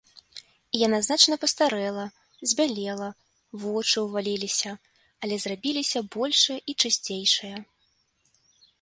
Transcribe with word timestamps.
І 0.77 0.79
яна 0.87 0.99
значна 1.07 1.35
пастарэла, 1.43 2.05
збялела, 2.53 3.09
вочы 3.65 3.97
ўваліліся, 4.07 4.71
але 5.27 5.35
зрабіліся 5.47 5.99
большыя 6.17 6.59
і 6.73 6.79
чысцейшыя. 6.81 7.57